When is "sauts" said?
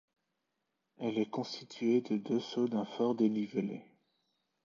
2.39-2.67